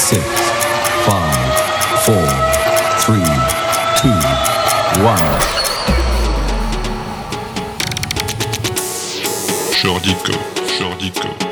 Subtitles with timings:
[0.00, 0.24] six,
[1.04, 1.52] five,
[2.04, 2.26] four,
[3.04, 3.30] three,
[4.00, 4.20] two,
[5.04, 5.30] one.
[9.80, 11.49] Jordy Copz, Jordico,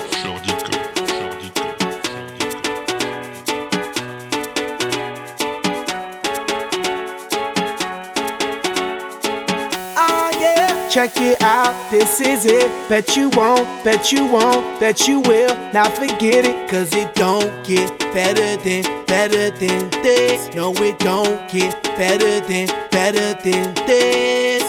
[11.99, 12.71] this is it.
[12.89, 15.55] Bet you won't, bet you won't, bet you will.
[15.73, 20.55] Now forget it, cause it don't get better than, better than this.
[20.55, 24.63] No, it don't get better than, better than this.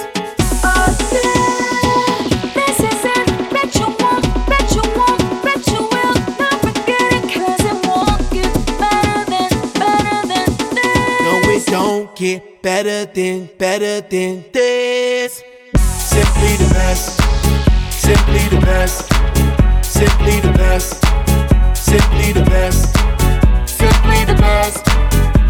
[2.57, 3.27] This is it.
[3.53, 6.16] Bet you won't, bet you won't, bet you will.
[6.39, 11.21] Now forget it, cause it won't get better than, better than this.
[11.25, 15.43] No, it don't get better than, better than this.
[16.09, 17.19] Simply the best,
[18.70, 19.09] best,
[19.81, 21.03] simply the best,
[21.73, 22.95] simply the best,
[23.66, 24.86] simply the best,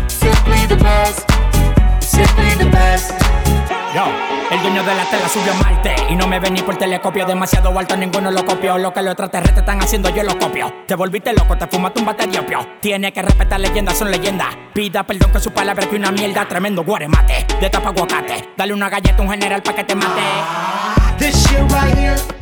[0.08, 1.28] simply the best,
[2.02, 3.12] simply the best.
[3.94, 4.06] Yo,
[4.52, 7.26] el dueño de la tela subió a Marte Y no me ven ni por telescopio.
[7.26, 8.78] Demasiado alto, ninguno lo copió.
[8.78, 10.72] Lo que los extraterrestres están haciendo, yo lo copio.
[10.88, 12.60] Te volviste loco, te fumaste un bate de opio.
[12.80, 14.56] Tiene que respetar leyendas, son leyendas.
[14.74, 18.50] Pida perdón que su palabra es que una mierda Tremendo guaremate, de tapa aguacate.
[18.56, 20.22] Dale una galleta a un general pa' que te mate.
[21.18, 22.39] This shit right here,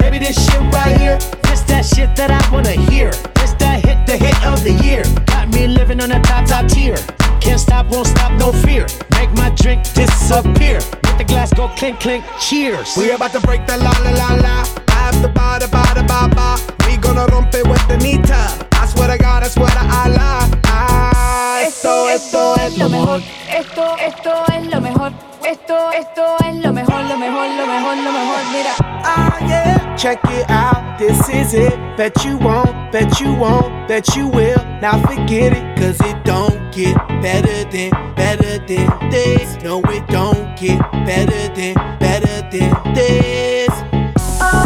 [0.00, 1.18] baby, this shit right here.
[1.46, 3.10] This that shit that I wanna hear.
[3.38, 5.04] This that hit, the hit of the year.
[5.26, 6.96] Got me living on a top, top tier.
[7.40, 8.86] Can't stop, won't stop, no fear.
[9.18, 10.80] Make my drink disappear.
[11.04, 12.24] Let the glass go clink, clink.
[12.40, 12.96] Cheers.
[12.96, 14.56] We about to break the la la la la.
[14.88, 16.48] After ba da ba da ba ba.
[16.86, 18.42] We gonna rompe with the nita.
[18.72, 20.29] I swear to God, I swear to Allah.
[29.96, 31.76] Check it out, this is it.
[31.96, 34.56] Bet you won't, bet you won't, bet you will.
[34.80, 39.62] Now forget it, cause it don't get better than, better than this.
[39.62, 43.68] No, it don't get better than, better than this.
[44.40, 44.64] Oh,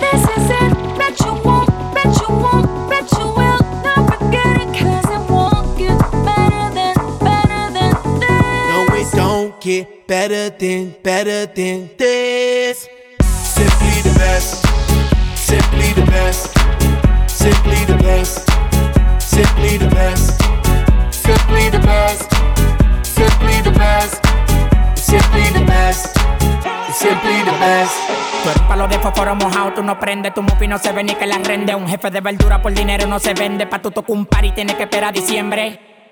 [0.00, 0.98] this is it.
[0.98, 3.60] Bet you won't, bet you won't, bet you will.
[3.84, 8.30] Not forget it, cause it won't get better than, better than this.
[8.70, 12.88] No, it don't get better than, better than this.
[13.58, 14.64] Simply the best,
[15.34, 16.54] simply the best,
[17.26, 18.48] simply the best,
[19.18, 20.40] simply the best,
[21.10, 22.30] simply the best,
[23.02, 24.24] simply the best,
[24.94, 26.16] simply the best,
[26.94, 27.96] simply the best.
[28.44, 31.16] Tú eres palo de fósforo mojado, tú no prendes, tu mufi no se ve ni
[31.16, 31.74] que la rende.
[31.74, 34.52] Un jefe de verdura por dinero no se vende, pa' tu tocar un par y
[34.52, 35.97] tienes que esperar diciembre.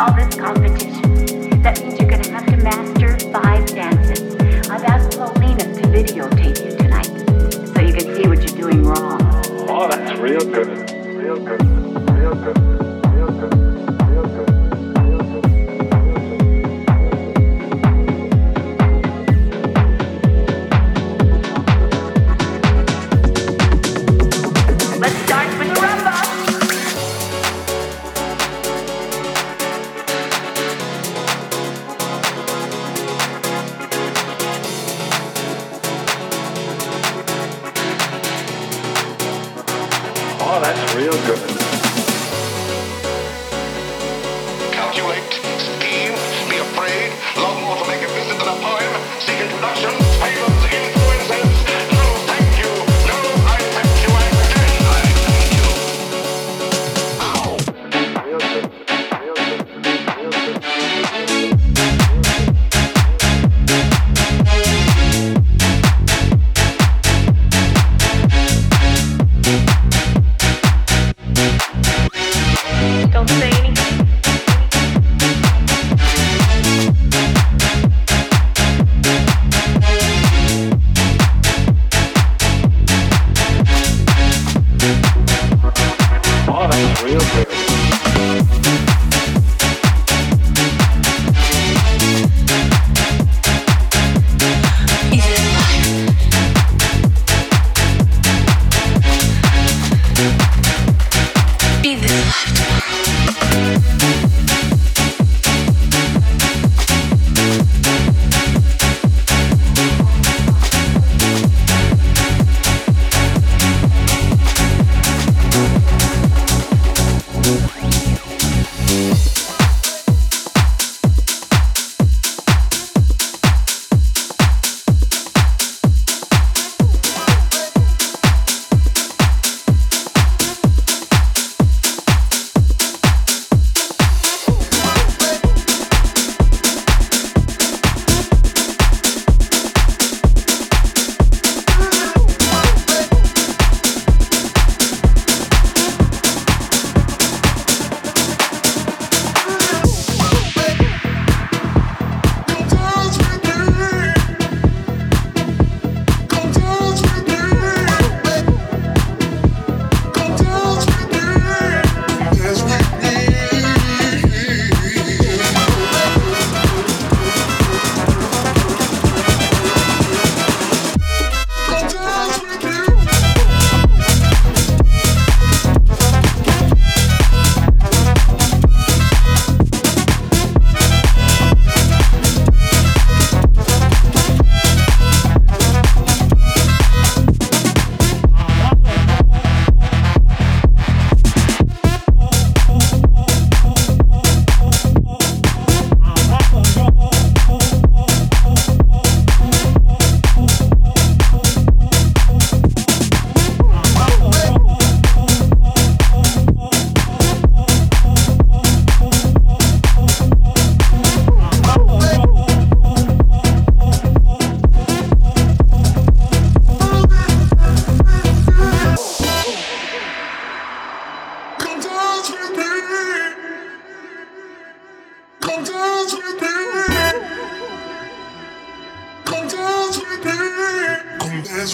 [0.00, 0.39] all this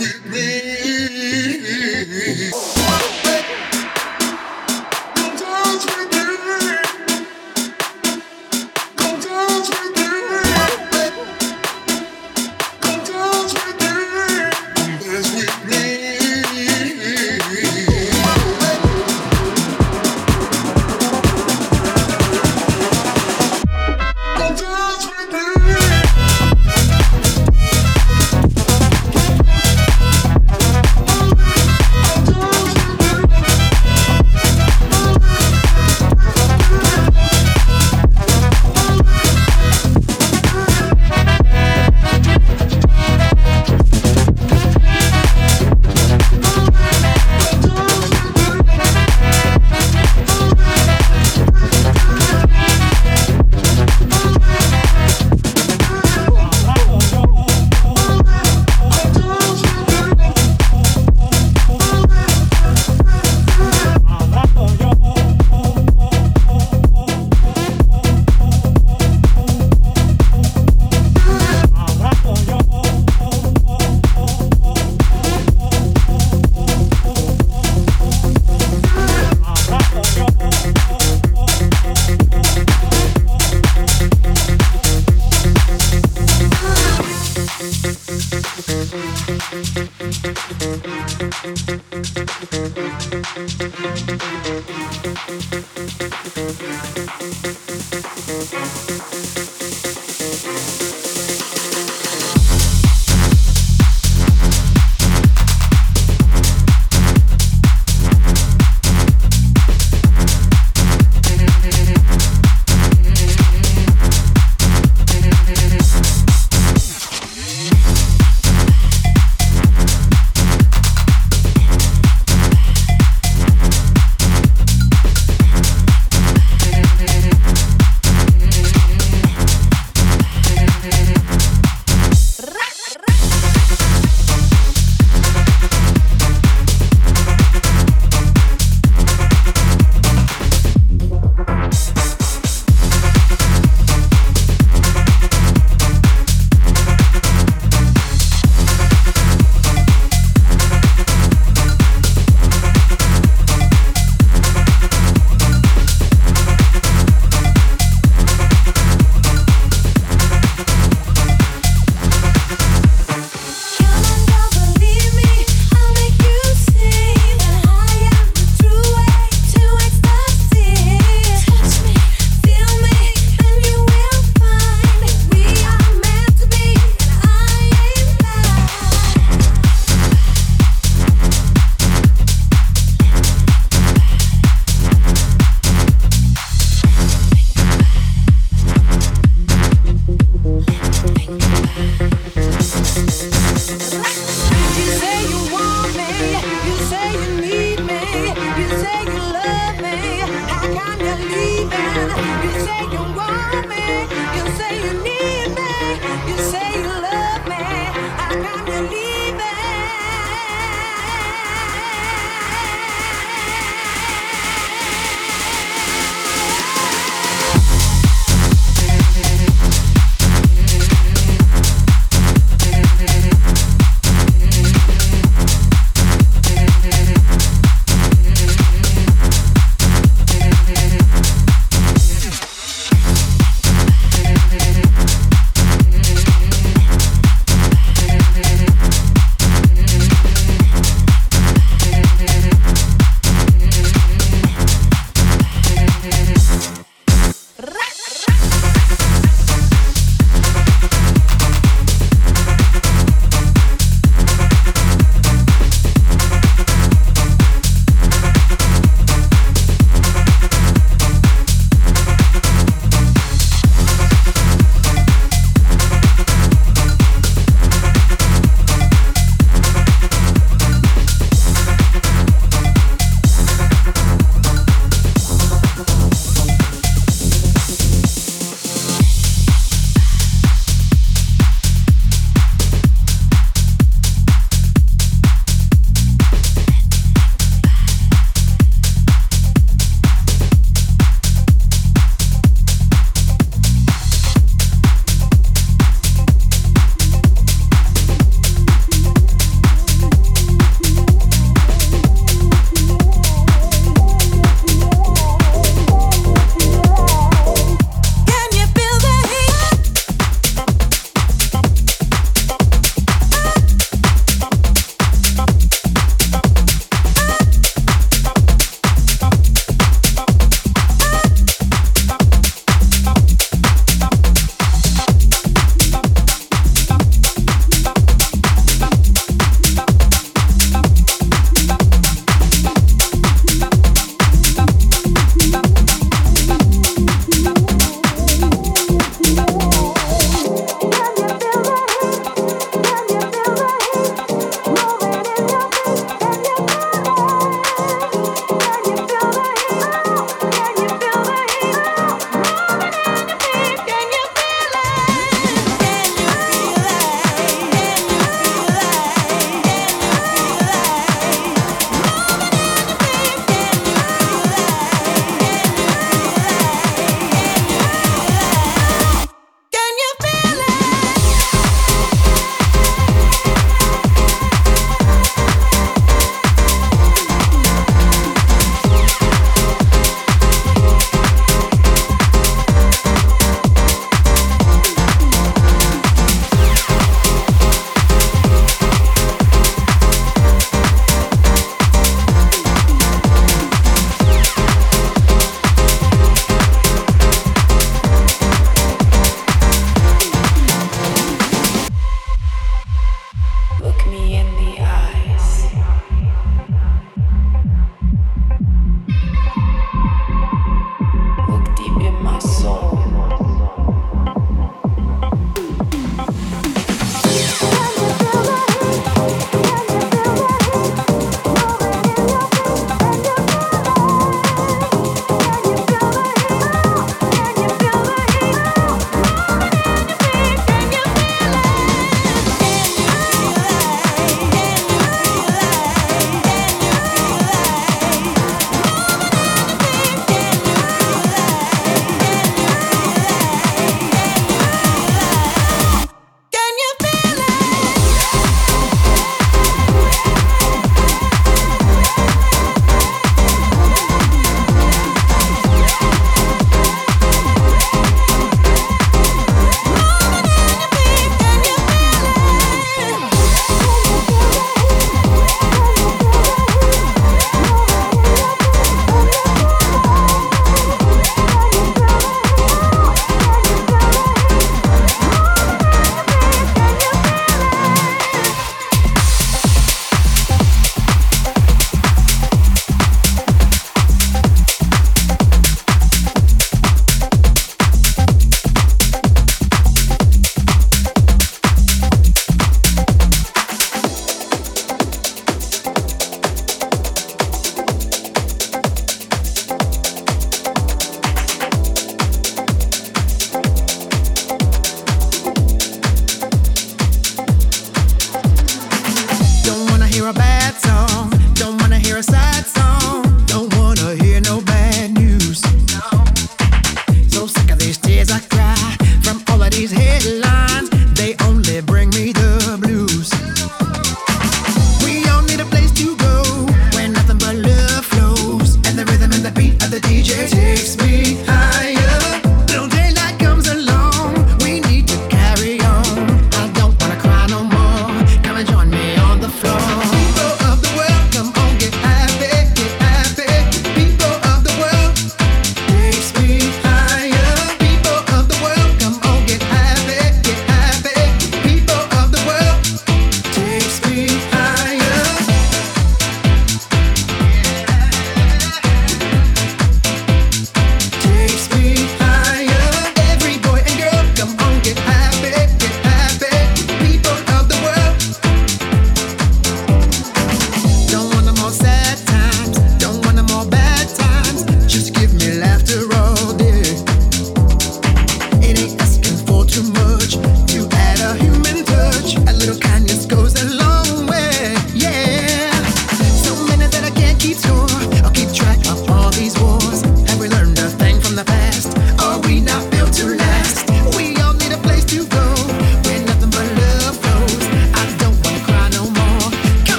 [0.00, 0.49] with me.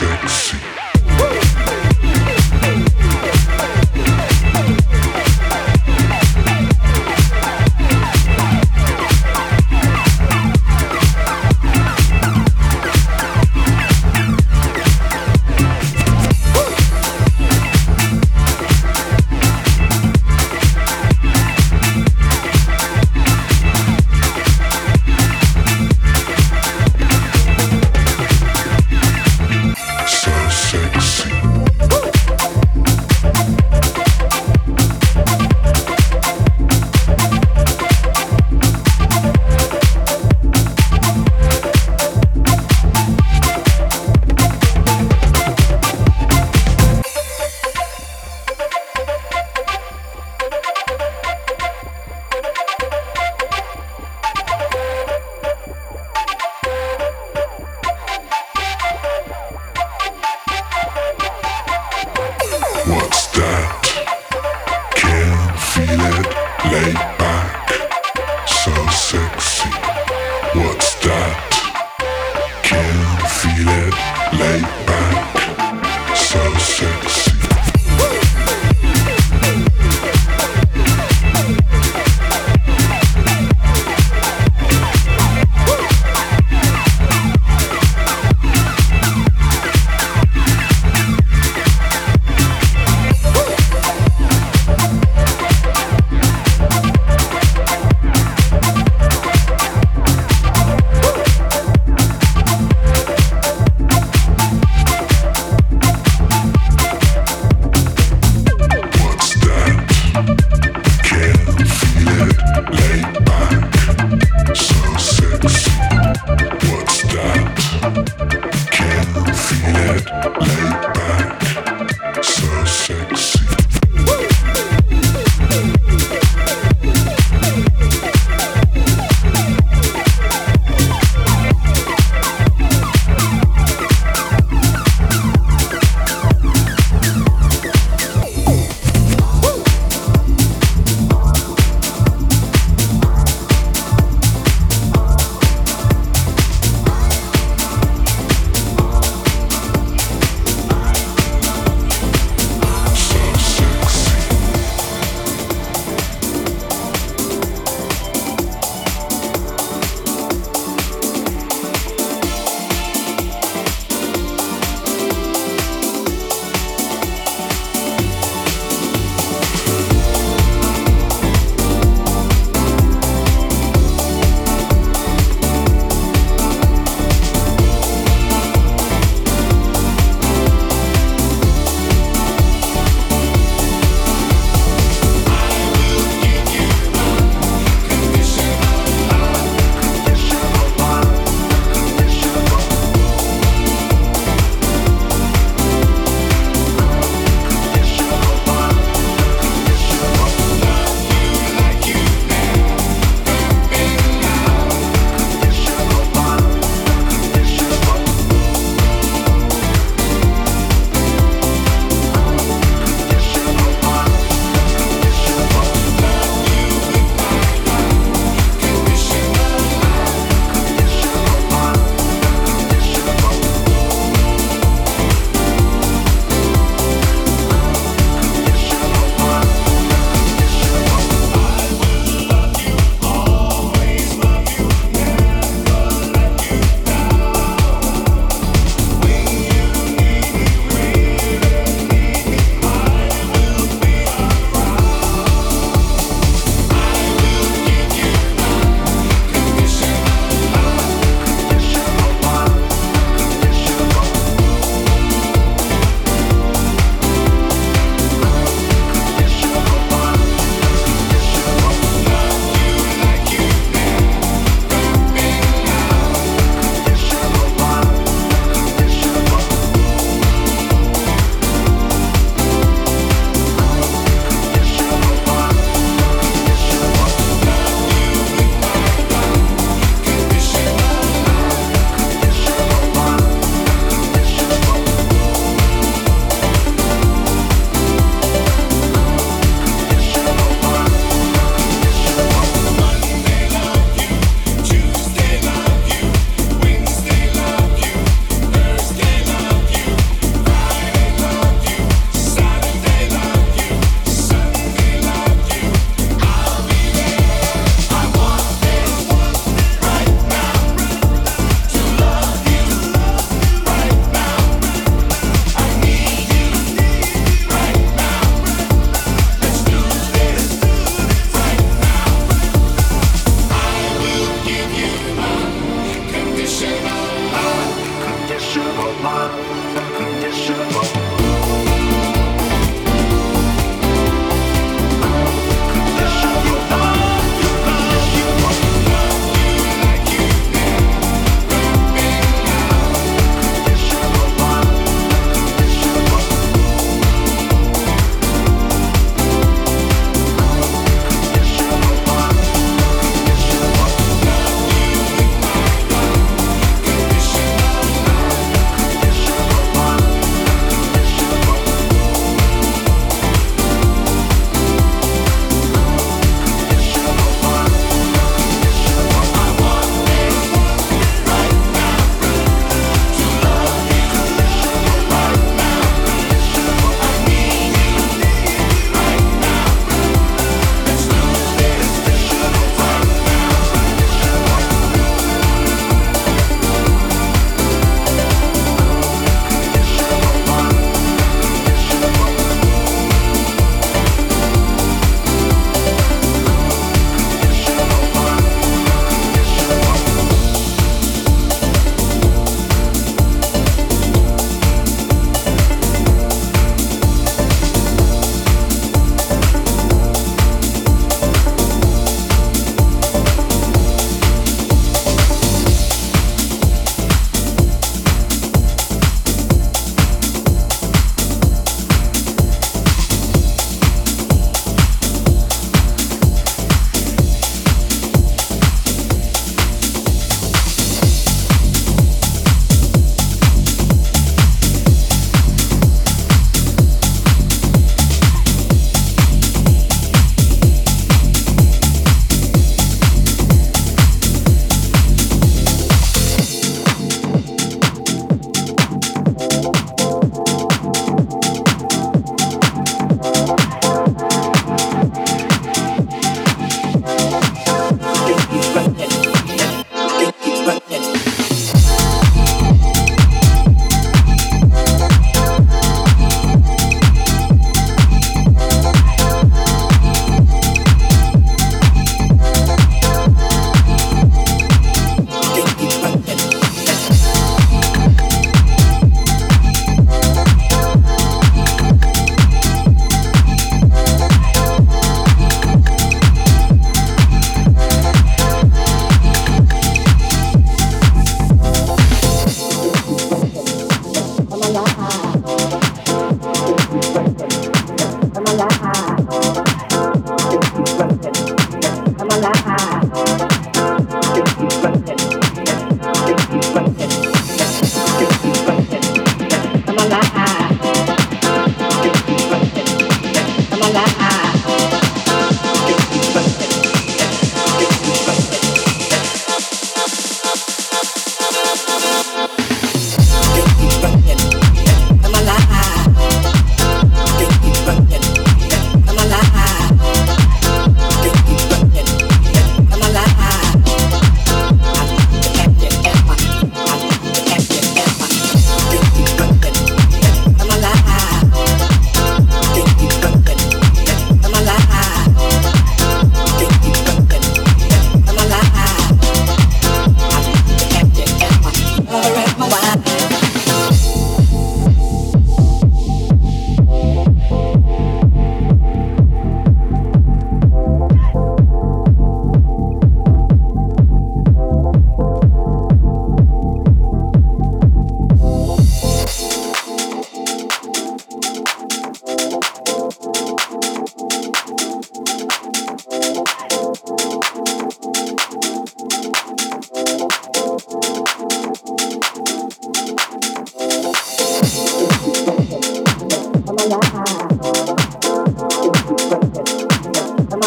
[0.00, 0.89] sexy.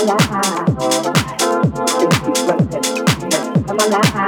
[0.05, 0.17] la
[3.77, 4.22] la la la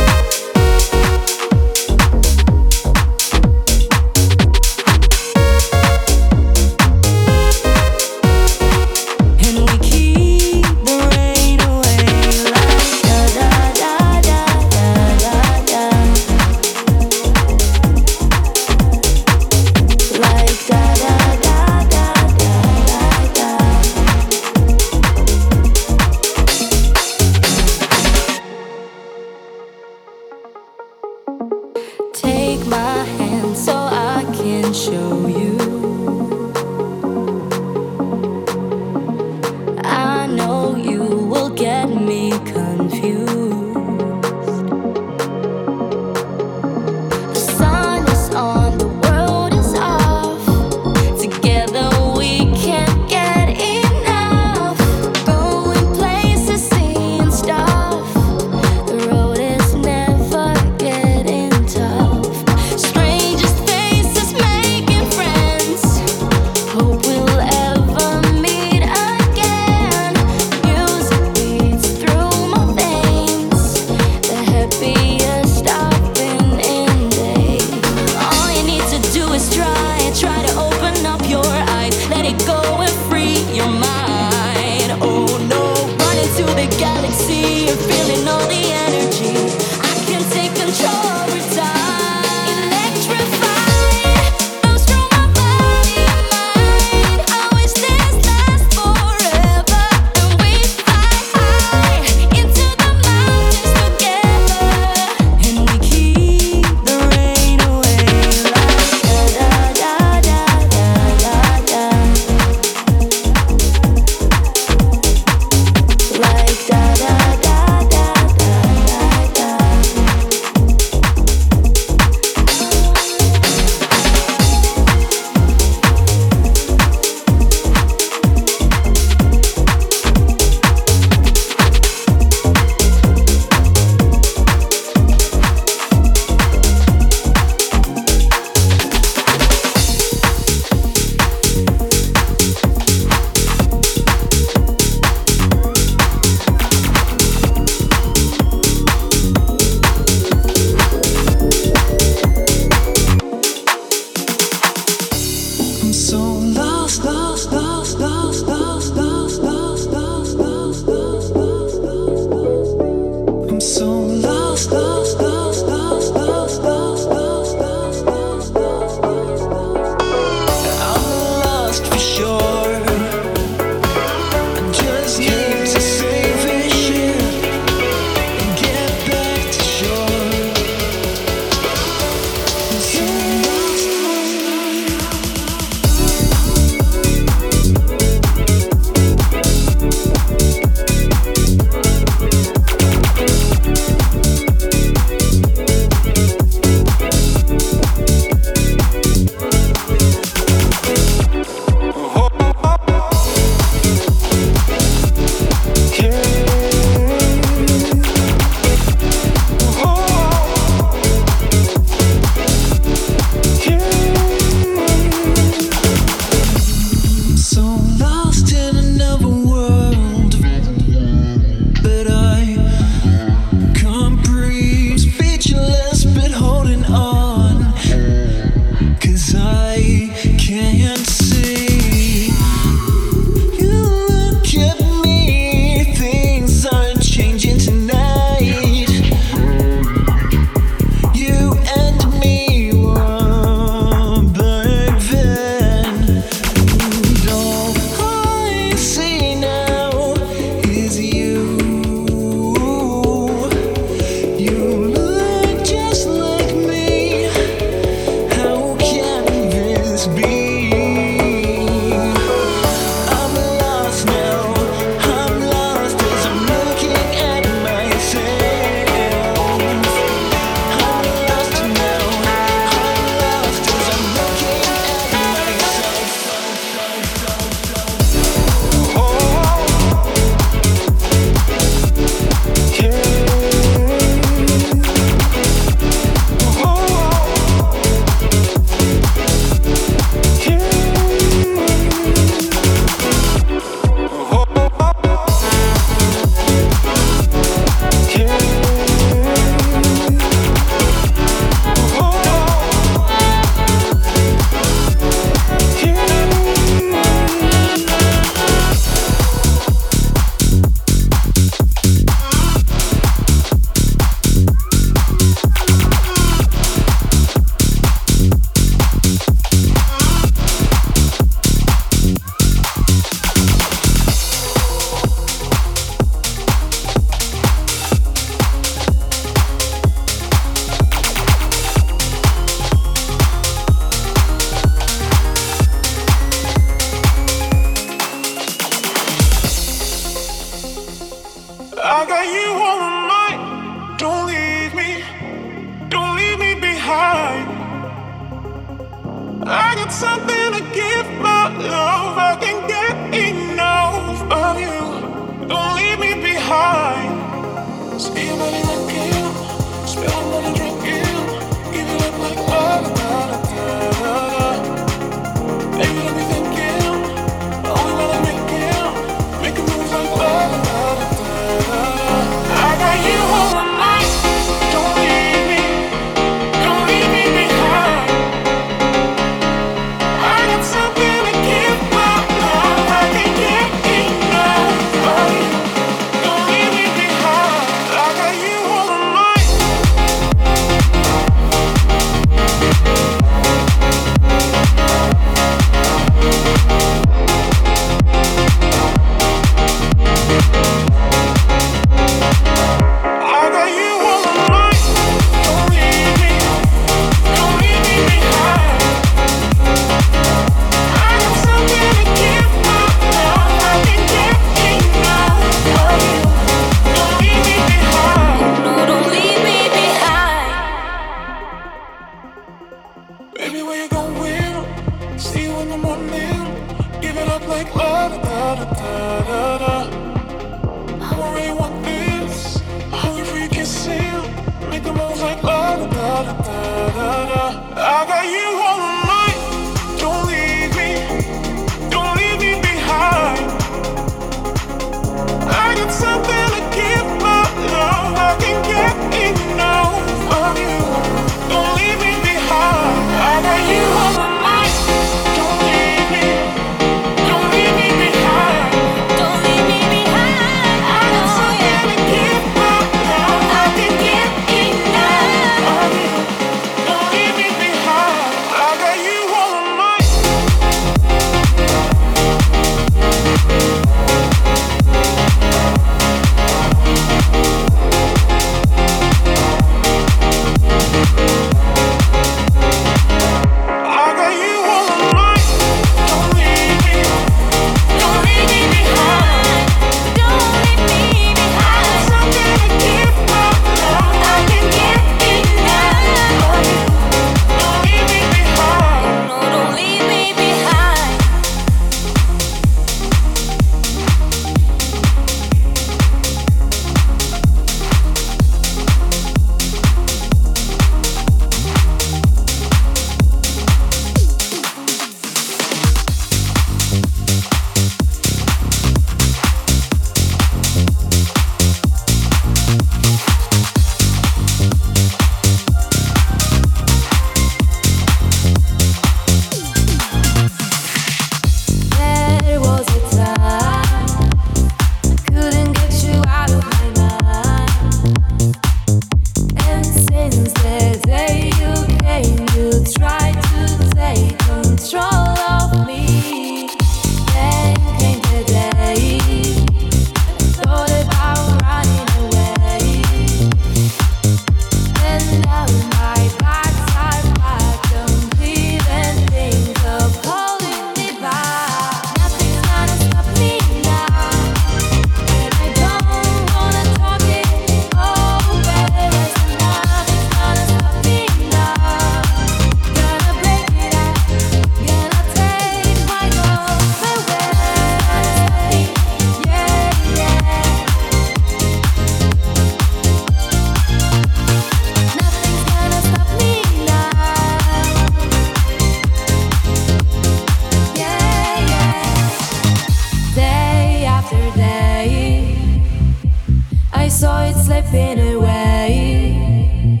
[597.04, 600.00] I saw it slipping away.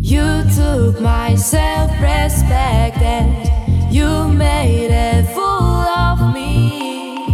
[0.00, 7.26] You took my self respect and you made a fool of me.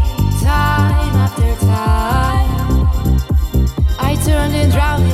[0.42, 2.88] Time after time,
[4.00, 5.13] I turned and drowned.